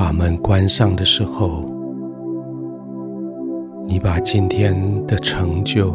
[0.00, 1.62] 把门关上的时候，
[3.86, 4.74] 你把今天
[5.06, 5.92] 的成就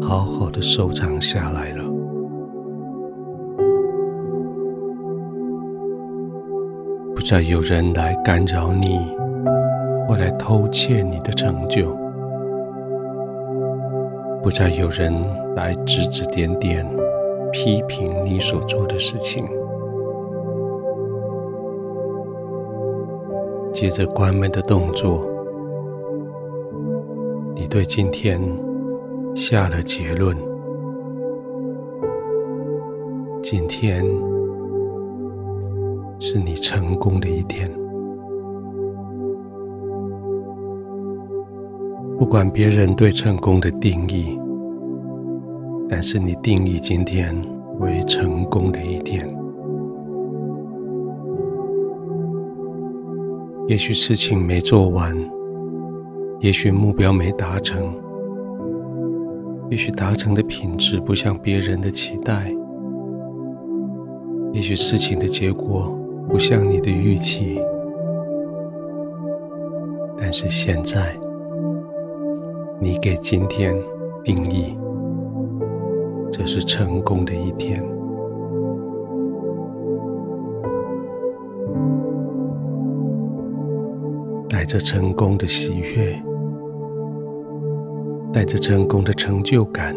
[0.00, 1.84] 好好的收藏下来了。
[7.14, 9.14] 不再有人来干扰你，
[10.08, 11.94] 或来偷窃你的成就。
[14.42, 15.12] 不再有人
[15.54, 16.82] 来指指点点，
[17.52, 19.44] 批评你所做的事情。
[23.84, 25.22] 接着关门的动作，
[27.54, 28.40] 你对今天
[29.34, 30.34] 下了结论：
[33.42, 34.02] 今天
[36.18, 37.70] 是你成功的一天。
[42.18, 44.40] 不管别人对成功的定义，
[45.90, 47.38] 但是你定义今天
[47.80, 49.43] 为成功的一天。
[53.66, 55.16] 也许事情没做完，
[56.40, 57.94] 也许目标没达成，
[59.70, 62.54] 也许达成的品质不像别人的期待，
[64.52, 65.98] 也许事情的结果
[66.28, 67.58] 不像你的预期，
[70.18, 71.16] 但是现在，
[72.78, 73.74] 你给今天
[74.22, 74.76] 定义，
[76.30, 77.82] 这是成功的一天。
[84.64, 86.18] 带着成功的喜悦，
[88.32, 89.94] 带着成功的成就感，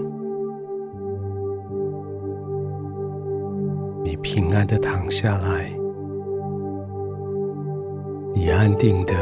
[4.04, 5.72] 你平安的躺下来，
[8.34, 9.14] 你安定的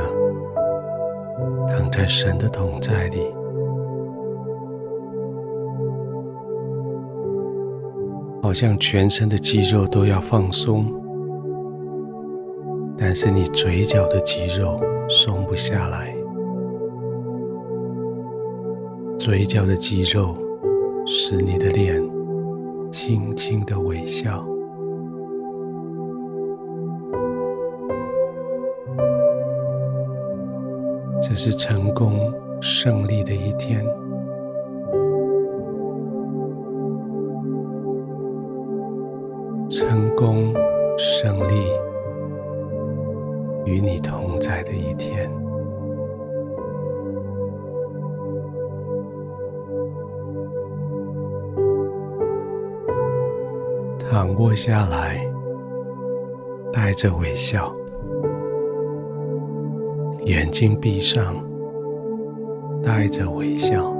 [1.67, 3.21] 躺在神的同在里，
[8.41, 10.91] 好像全身的肌肉都要放松，
[12.97, 14.79] 但是你嘴角的肌肉。
[15.07, 16.15] 松不下来，
[19.19, 20.35] 嘴角的肌肉
[21.05, 22.01] 使你的脸
[22.91, 24.43] 轻轻的微笑。
[31.21, 33.85] 这是成功胜利的一天，
[39.69, 40.51] 成功
[40.97, 41.69] 胜利。
[43.65, 45.29] 与你同在的一天，
[53.97, 55.19] 躺卧下来，
[56.71, 57.75] 带着微笑，
[60.25, 61.35] 眼睛闭上，
[62.83, 63.91] 带着微笑，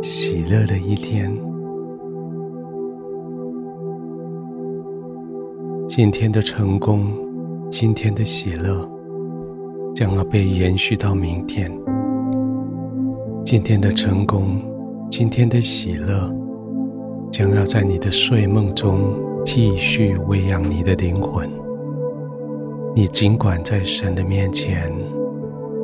[0.00, 1.51] 喜乐的一天。
[5.94, 7.12] 今天的成功，
[7.70, 8.88] 今天的喜乐，
[9.94, 11.70] 将要被延续到明天。
[13.44, 14.62] 今天的成功，
[15.10, 16.34] 今天的喜乐，
[17.30, 19.12] 将要在你的睡梦中
[19.44, 21.46] 继续喂养你的灵魂。
[22.94, 24.90] 你尽管在神的面前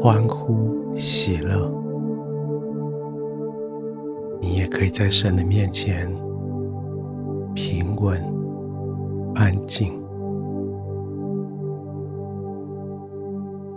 [0.00, 1.70] 欢呼喜乐，
[4.40, 6.10] 你也可以在神的面前
[7.54, 8.18] 平稳
[9.38, 9.92] 安静。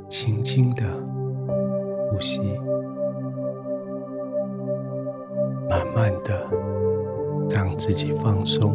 [0.10, 0.84] 轻轻的
[2.10, 2.42] 呼吸，
[5.70, 6.50] 慢慢的
[7.48, 8.74] 让自己放松。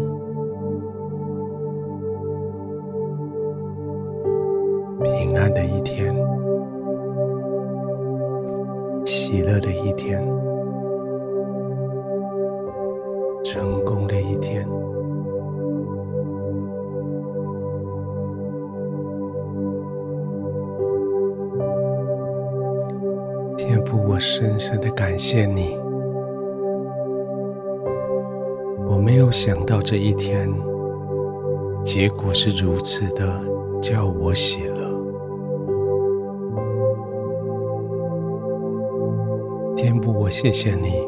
[5.03, 6.15] 平安的一天，
[9.05, 10.25] 喜乐的一天，
[24.16, 25.77] 我深深的感谢你。
[28.88, 30.51] 我没有想到这一天，
[31.84, 33.39] 结果是如此的
[33.78, 34.91] 叫我喜乐。
[39.77, 41.07] 天父，我谢谢你，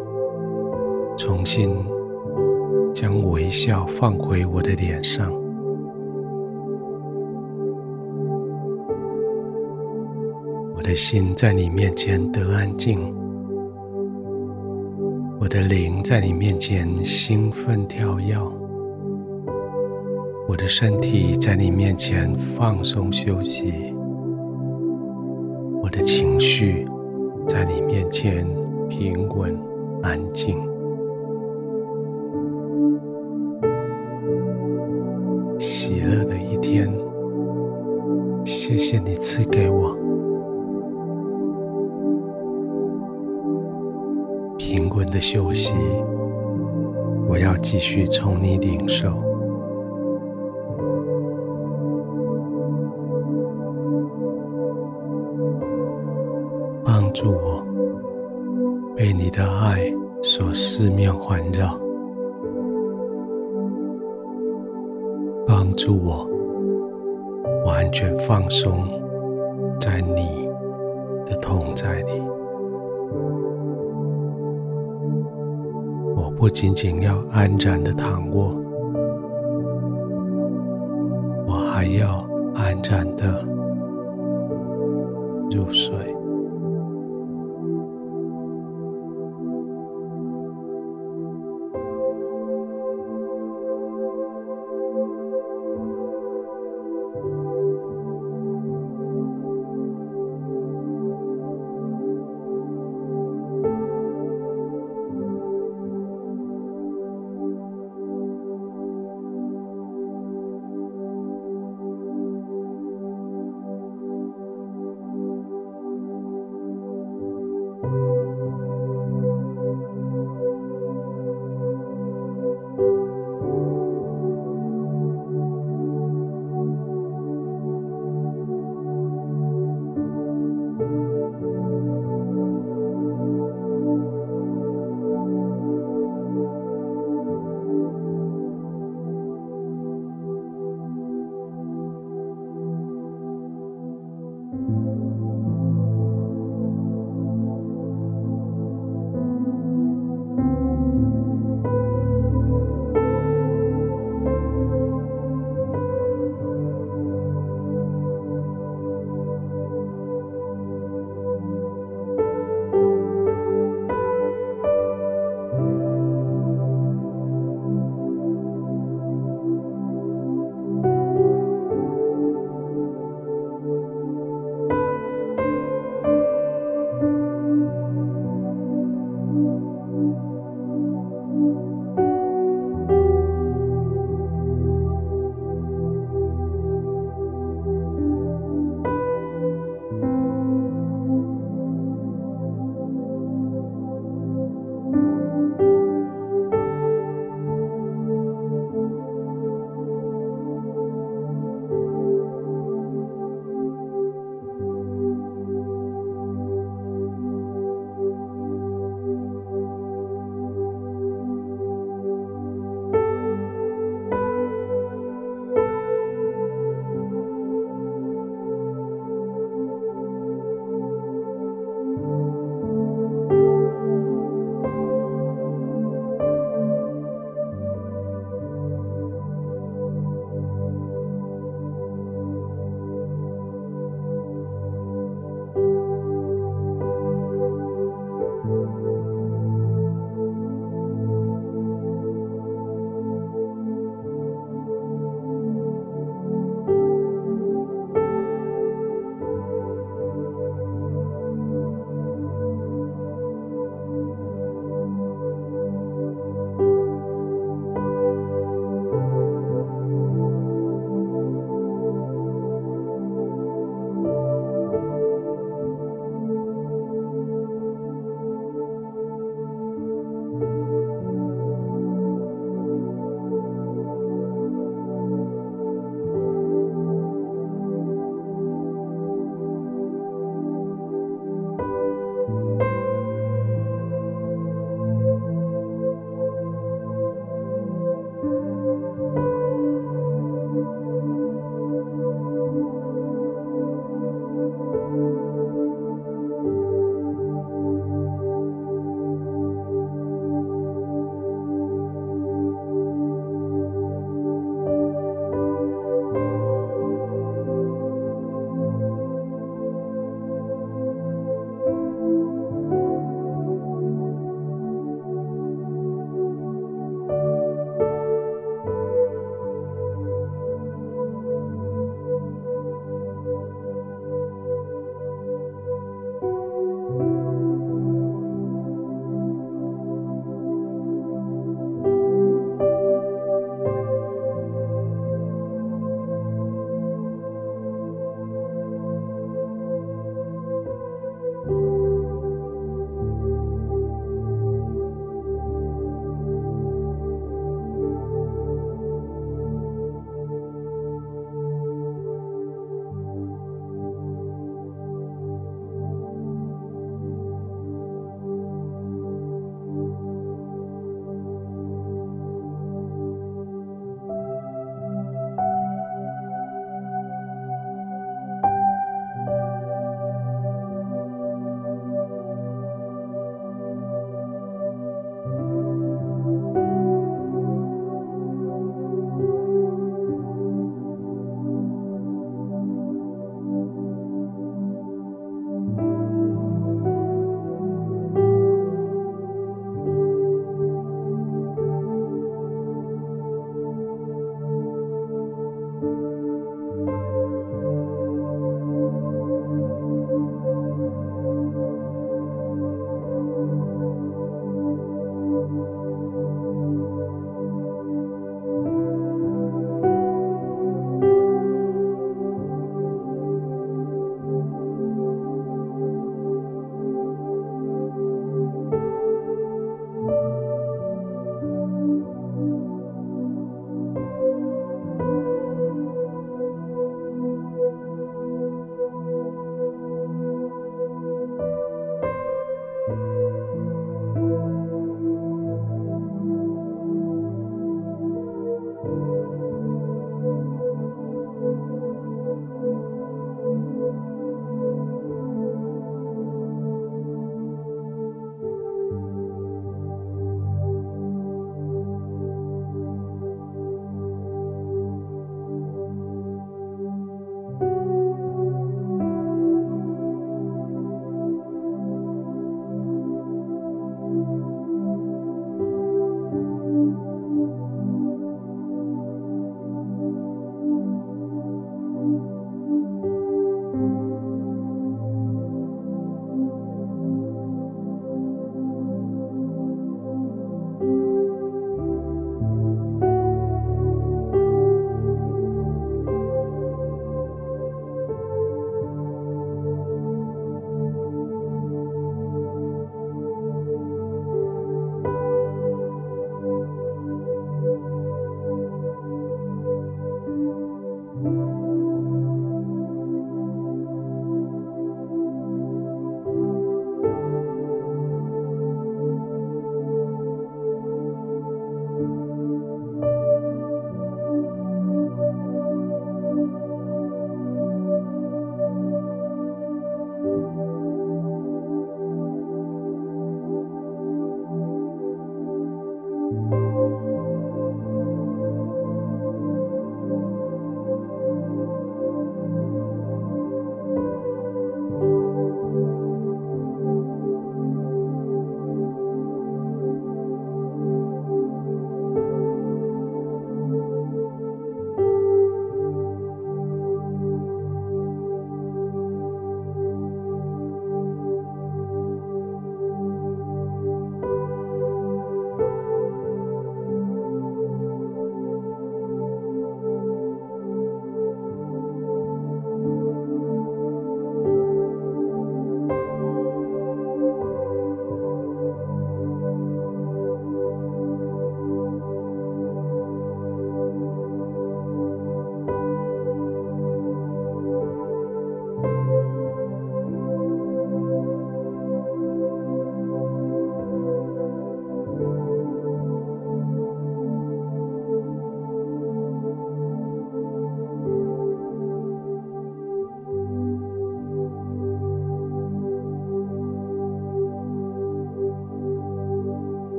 [1.16, 1.74] 重新
[2.92, 5.32] 将微笑放回我的脸上。
[10.88, 12.98] 我的心在你面前得安静，
[15.38, 18.34] 我的灵在你面前兴奋跳跃，
[20.48, 23.70] 我的身体在你面前放松休息，
[25.82, 26.86] 我的情绪
[27.46, 28.48] 在你面前
[28.88, 29.54] 平稳
[30.02, 30.67] 安静。
[44.70, 45.72] 平稳的休息。
[47.26, 49.08] 我要继续从你领受，
[56.84, 57.64] 帮助我
[58.94, 59.90] 被你的爱
[60.22, 61.74] 所四面环绕，
[65.46, 66.28] 帮助我。
[67.64, 68.86] 完全放松
[69.80, 70.46] 在你
[71.24, 72.22] 的同在里。
[76.38, 78.54] 不仅仅要安然的躺卧，
[81.48, 82.24] 我还要
[82.54, 83.44] 安然的
[85.50, 86.07] 入睡。